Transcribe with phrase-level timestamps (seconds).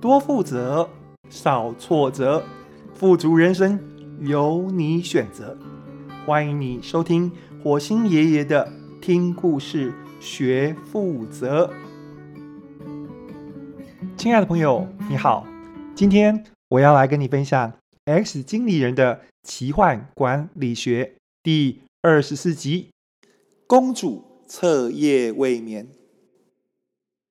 [0.00, 0.88] 多负责，
[1.28, 2.44] 少挫折，
[2.94, 3.80] 富足人生
[4.20, 5.58] 由你选择。
[6.24, 7.32] 欢迎你收听
[7.64, 11.68] 火星爷爷的听故事学负责。
[14.16, 15.44] 亲爱的朋友，你好，
[15.96, 17.72] 今天我要来跟你分享
[18.04, 21.04] 《X 经理人的奇幻管理学》
[21.42, 22.90] 第二十四集：
[23.66, 25.88] 公主彻夜未眠。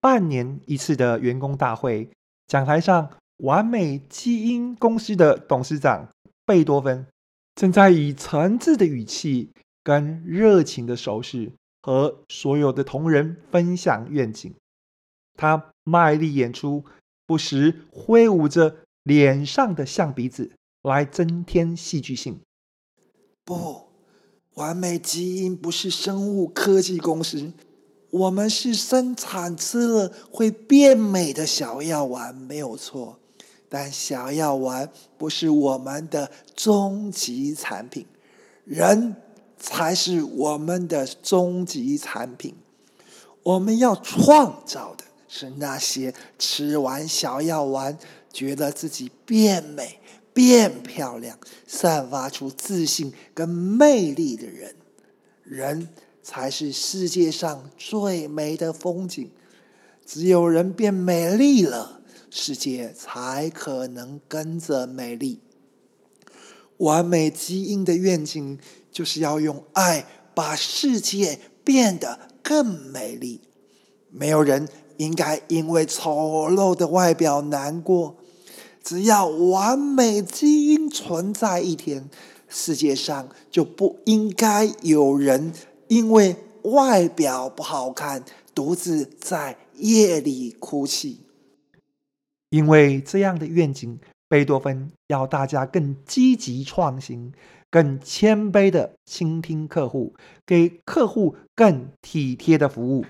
[0.00, 2.10] 半年一次的员工大会。
[2.46, 6.08] 讲台上，完美基因公司的董事长
[6.44, 7.06] 贝多芬
[7.56, 9.50] 正在以诚挚的语气
[9.82, 14.54] 跟热情的手势和所有的同仁分享愿景。
[15.36, 16.84] 他卖力演出，
[17.26, 22.40] 不时挥舞着脸上的象鼻子来增添戏剧性。
[23.44, 23.88] 不，
[24.54, 27.52] 完美基因不是生物科技公司。
[28.10, 33.18] 我们是生产吃了会变美的小药丸，没有错。
[33.68, 38.06] 但小药丸不是我们的终极产品，
[38.64, 39.16] 人
[39.58, 42.54] 才是我们的终极产品。
[43.42, 47.98] 我们要创造的是那些吃完小药丸，
[48.32, 49.98] 觉得自己变美、
[50.32, 54.74] 变漂亮、散发出自信跟魅力的人。
[55.42, 55.88] 人。
[56.26, 59.30] 才是世界上最美的风景。
[60.04, 65.38] 只有人变美丽了，世界才可能跟着美丽。
[66.78, 68.58] 完美基因的愿景
[68.90, 70.04] 就是要用爱
[70.34, 73.42] 把世界变得更美丽。
[74.10, 78.16] 没有人应该因为丑陋的外表难过。
[78.82, 82.10] 只要完美基因存在一天，
[82.48, 85.52] 世界上就不应该有人。
[85.88, 91.20] 因为外表不好看，独自在夜里哭泣。
[92.50, 93.98] 因为这样的愿景，
[94.28, 97.32] 贝多芬要大家更积极创新，
[97.70, 100.14] 更谦卑地倾听客户，
[100.44, 103.04] 给客户更体贴的服务，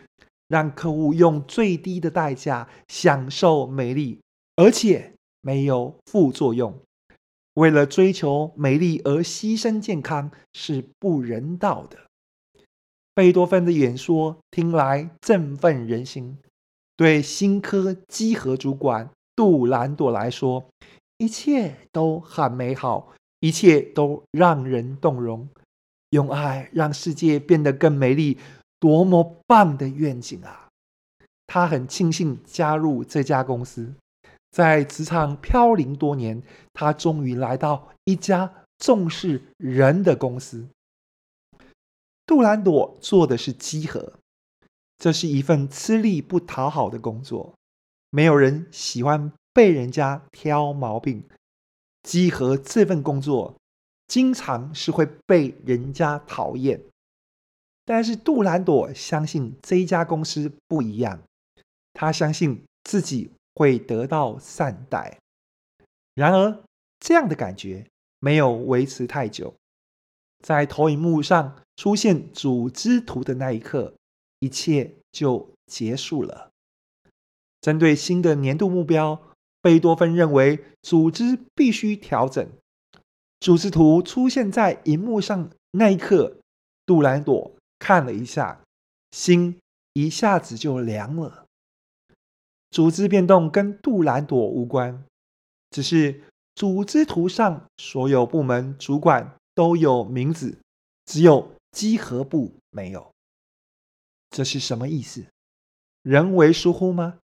[0.49, 4.19] 让客户用最低的代价享受美丽，
[4.57, 6.75] 而且没有副作用。
[7.55, 12.06] 为了追求美丽而牺牲健康，是不人道的。
[13.17, 16.37] 贝多芬的演说听来振奋人心，
[16.99, 20.69] 对新科稽核主管杜兰朵来说，
[21.17, 25.49] 一切都很美好，一切都让人动容。
[26.11, 28.37] 用爱让世界变得更美丽，
[28.79, 30.69] 多么棒的愿景啊！
[31.47, 33.95] 他很庆幸加入这家公司，
[34.51, 36.43] 在职场飘零多年，
[36.75, 40.67] 他终于来到一家重视人的公司。
[42.27, 44.15] 杜兰朵做的是稽核，
[44.99, 47.55] 这是一份吃力不讨好的工作。
[48.11, 51.25] 没有人喜欢被人家挑毛病。
[52.03, 53.57] 稽核这份工作
[54.07, 56.81] 经常是会被人家讨厌。
[57.85, 61.23] 但是杜兰朵相信这一家公司不一样，
[61.93, 65.19] 他相信自己会得到善待。
[66.15, 66.65] 然而，
[66.99, 67.87] 这样的感觉
[68.19, 69.55] 没有维持太久。
[70.47, 73.95] 在投影幕上出现组织图的那一刻，
[74.39, 76.53] 一切就结束了。
[77.61, 79.21] 针对新的年度目标，
[79.61, 82.49] 贝多芬认为组织必须调整。
[83.41, 86.37] 组织图出现在荧幕上那一刻，
[86.87, 88.61] 杜兰朵看了一下，
[89.11, 89.59] 心
[89.95, 91.47] 一下子就凉了。
[92.71, 95.03] 组织变动跟杜兰朵无关，
[95.71, 96.23] 只是
[96.55, 99.35] 组织图上所有部门主管。
[99.57, 100.59] 都有名字，
[101.07, 103.11] 只有稽核部没有。
[104.31, 105.25] 这是什么意思？
[106.03, 107.19] 人为疏忽吗？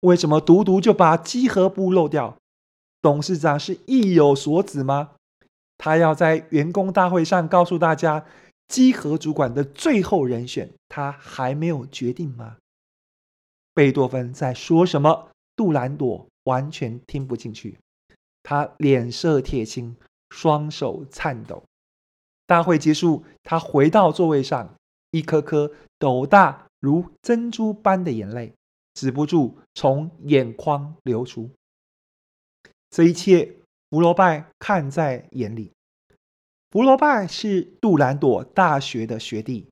[0.00, 2.36] 为什么独独就把稽核部漏掉？
[3.00, 5.12] 董事长是意有所指吗？
[5.78, 8.26] 他要在员工大会上告诉大家，
[8.68, 12.58] 稽核主管的最后人选他还没有决定吗？
[13.72, 15.30] 贝多芬在说什么？
[15.56, 17.78] 杜兰朵完全听不进去，
[18.42, 19.96] 他脸色铁青，
[20.28, 21.62] 双手颤抖。
[22.50, 24.74] 大会结束，他回到座位上，
[25.12, 25.70] 一颗颗
[26.00, 28.52] 斗大如珍珠般的眼泪
[28.92, 31.48] 止不住从眼眶流出。
[32.90, 33.54] 这一切，
[33.88, 35.70] 福罗拜看在眼里。
[36.72, 39.68] 福罗拜是杜兰朵大学的学弟，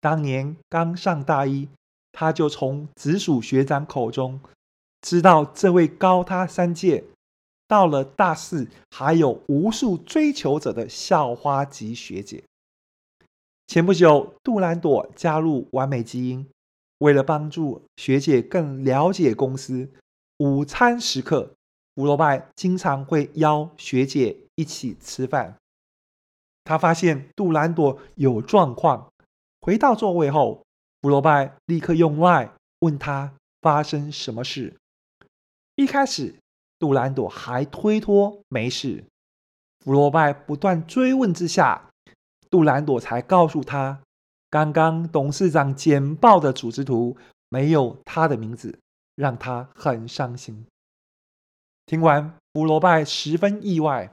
[0.00, 1.68] 当年刚上大一，
[2.10, 4.40] 他就从直属学长口中
[5.00, 7.04] 知道这位高他三届。
[7.70, 12.42] 到了大四，还有无数追求者的校花级学姐。
[13.68, 16.44] 前不久，杜兰朵加入完美基因，
[16.98, 19.88] 为了帮助学姐更了解公司，
[20.38, 21.54] 午餐时刻，
[21.94, 25.56] 福楼拜经常会邀学姐一起吃饭。
[26.64, 29.12] 他发现杜兰朵有状况，
[29.60, 30.66] 回到座位后，
[31.02, 32.50] 福楼拜立刻用 LINE
[32.80, 33.32] 问他
[33.62, 34.74] 发生什么事。
[35.76, 36.34] 一开始，
[36.80, 39.04] 杜兰朵还推脱没事。
[39.84, 41.90] 福楼拜不断追问之下，
[42.50, 44.00] 杜兰朵才告诉他，
[44.48, 47.16] 刚刚董事长简报的组织图
[47.50, 48.78] 没有他的名字，
[49.14, 50.66] 让他很伤心。
[51.86, 54.12] 听完，福楼拜十分意外，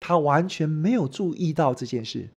[0.00, 2.30] 他完全没有注意到这件事。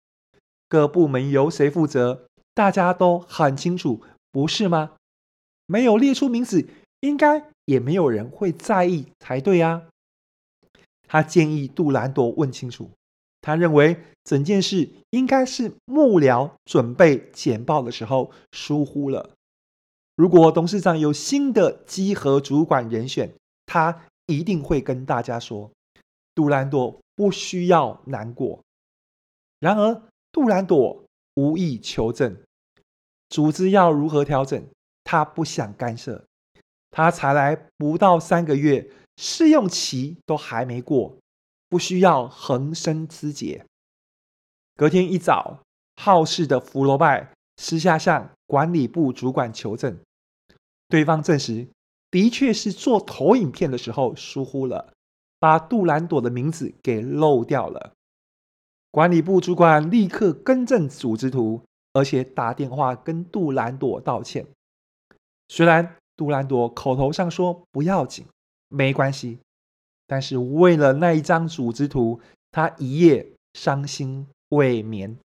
[0.69, 4.02] 各部门由谁负责，大家都很清楚，
[4.32, 4.93] 不是吗？
[5.66, 6.69] 没有列出名字，
[7.00, 9.88] 应该也没有人会在意才对啊。
[11.08, 12.91] 他建议杜兰朵问清楚。
[13.43, 19.31] 他认为整件事应该是幕僚准备简报的时候疏忽了。
[20.14, 23.32] 如果董事长有新的稽核主管人选，
[23.64, 25.70] 他一定会跟大家说。
[26.35, 28.61] 杜兰朵不需要难过。
[29.58, 31.05] 然而，杜兰朵
[31.35, 32.37] 无意求证，
[33.31, 34.62] 组织要如何调整，
[35.02, 36.25] 他不想干涉。
[36.90, 38.90] 他才来不到三个月。
[39.16, 41.19] 试用期都还没过，
[41.69, 43.66] 不需要横生枝节。
[44.76, 45.60] 隔天一早，
[45.96, 49.98] 好事的福楼拜私下向管理部主管求证，
[50.88, 51.69] 对方证实
[52.10, 54.94] 的确是做投影片的时候疏忽了，
[55.38, 57.92] 把杜兰朵的名字给漏掉了。
[58.90, 64.46] 管理部主管立刻更正组织图，而且打电话跟杜兰朵道歉。
[65.48, 68.26] 虽然杜兰朵口头上说不要紧。
[68.69, 69.38] 没关系，
[70.06, 72.20] 但是为了那一张组织图，
[72.50, 75.17] 他一夜伤心未眠。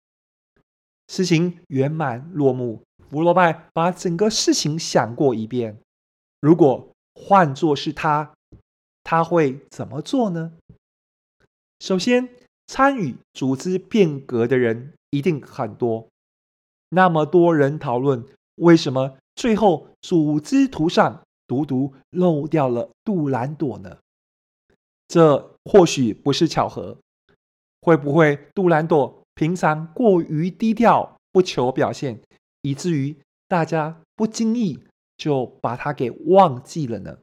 [1.09, 5.77] 事情圆满落幕，福楼拜把整个事情想过一遍。
[6.41, 8.33] 如果换作是他，
[9.03, 10.53] 他会怎么做呢？
[11.81, 12.29] 首先，
[12.69, 16.09] 参与组织变革的人一定很多，
[16.91, 18.25] 那么多人讨论，
[18.55, 23.99] 为什么最后组织图上，独独漏掉了杜兰朵呢？
[25.09, 26.99] 这或许不是巧合，
[27.81, 32.21] 会不会杜兰朵平常过于低调，不求表现，
[32.63, 33.17] 以至于
[33.49, 34.85] 大家不经意
[35.17, 37.19] 就把他给忘记了呢？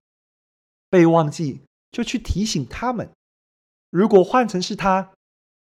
[0.89, 1.61] 被忘记
[1.91, 3.09] 就去提醒他们。
[3.89, 5.11] 如果换成是他，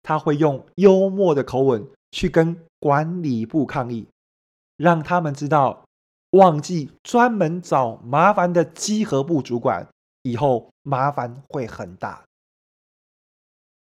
[0.01, 4.07] 他会用幽默的口吻去跟管理部抗议，
[4.77, 5.86] 让他们知道。
[6.31, 9.87] 忘记专门找麻烦的稽核部主管，
[10.23, 12.25] 以后麻烦会很大。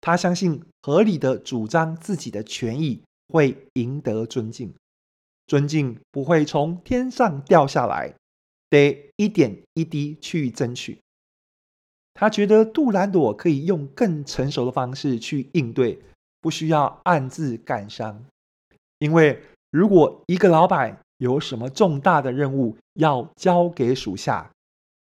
[0.01, 4.73] 他相信合理的主张自己的权益会赢得尊敬，
[5.47, 8.13] 尊敬不会从天上掉下来，
[8.69, 10.99] 得一点一滴去争取。
[12.13, 15.99] 他觉得杜兰朵可以用更成熟的方式去应对，
[16.41, 18.25] 不需要暗自感伤，
[18.99, 19.41] 因为
[19.71, 24.51] 如果一个老板，有什么重大的任务要交给属下，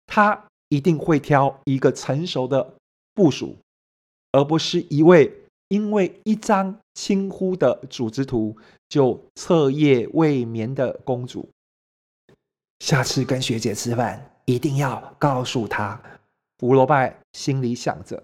[0.06, 2.76] 他一定会挑一个成熟的
[3.16, 3.58] 部署，
[4.32, 5.34] 而不是一位
[5.70, 8.56] 因为一张轻忽的组织图
[8.88, 11.50] 就彻夜未眠的公主。
[12.78, 16.00] 下次跟学姐吃饭，一定要告诉她。
[16.60, 18.24] 福楼拜心里想着。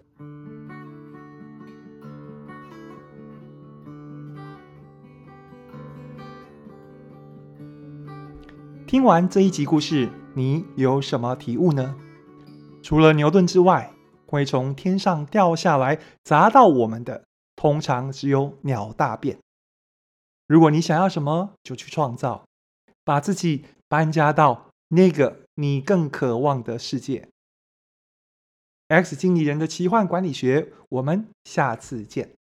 [8.90, 11.96] 听完这一集故事，你有什么体悟呢？
[12.82, 13.94] 除了牛顿之外，
[14.26, 17.24] 会从天上掉下来砸到我们的，
[17.56, 19.38] 通常只有鸟大便。
[20.48, 22.48] 如果你想要什么，就去创造，
[23.04, 27.30] 把自己搬家到那个你更渴望的世界。
[28.88, 32.39] X 经理人的奇幻管理学，我们下次见。